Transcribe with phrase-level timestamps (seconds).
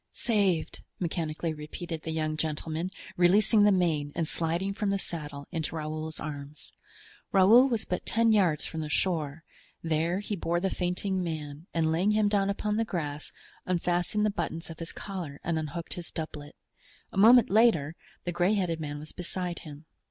[0.13, 5.75] "Saved!" mechanically repeated the young gentleman, releasing the mane and sliding from the saddle into
[5.75, 6.71] Raoul's arms;
[7.31, 9.43] Raoul was but ten yards from the shore;
[9.83, 13.31] there he bore the fainting man, and laying him down upon the grass,
[13.67, 16.55] unfastened the buttons of his collar and unhooked his doublet.
[17.13, 19.85] A moment later the gray headed man was beside him.